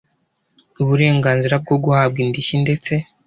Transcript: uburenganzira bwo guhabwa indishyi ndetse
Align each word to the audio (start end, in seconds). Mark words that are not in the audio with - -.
uburenganzira 0.81 1.55
bwo 1.63 1.75
guhabwa 1.83 2.17
indishyi 2.25 2.55
ndetse 2.63 2.93